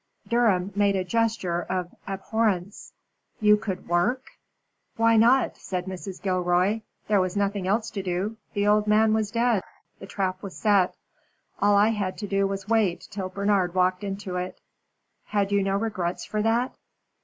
Durham 0.27 0.71
made 0.73 0.95
a 0.95 1.03
gesture 1.03 1.61
of 1.61 1.93
abhorrence. 2.07 2.91
"You 3.39 3.55
could 3.55 3.87
work?" 3.87 4.31
"Why 4.95 5.15
not?" 5.15 5.57
said 5.57 5.85
Mrs. 5.85 6.19
Gilroy. 6.19 6.81
"There 7.07 7.21
was 7.21 7.37
nothing 7.37 7.67
else 7.67 7.91
to 7.91 8.01
do 8.01 8.37
the 8.55 8.65
old 8.65 8.87
man 8.87 9.13
was 9.13 9.29
dead 9.29 9.61
the 9.99 10.07
trap 10.07 10.41
was 10.41 10.57
set. 10.57 10.95
All 11.61 11.75
I 11.75 11.89
had 11.89 12.17
to 12.17 12.25
do 12.27 12.47
was 12.47 12.63
to 12.63 12.71
wait 12.73 13.09
till 13.11 13.29
Bernard 13.29 13.75
walked 13.75 14.03
into 14.03 14.37
it." 14.37 14.59
"Had 15.25 15.51
you 15.51 15.61
no 15.61 15.77
regrets 15.77 16.25
for 16.25 16.41
that?" 16.41 16.73